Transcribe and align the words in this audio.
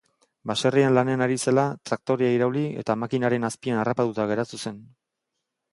Baserrian 0.51 0.95
lanean 0.97 1.23
ari 1.25 1.37
zela, 1.43 1.65
traktorea 1.89 2.31
irauli 2.37 2.65
eta 2.85 2.97
makinaren 3.03 3.47
azpian 3.53 3.83
harrapatuta 3.83 4.31
geratu 4.35 4.65
zen. 4.65 4.83